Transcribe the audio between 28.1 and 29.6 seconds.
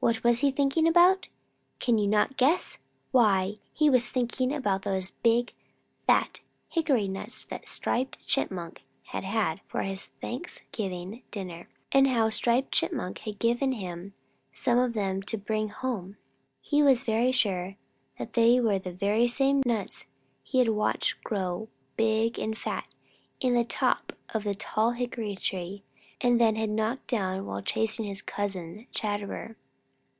cousin, Chatterer.